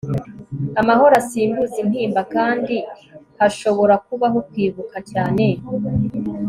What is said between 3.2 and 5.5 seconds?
hashobora kubaho kwibuka cyane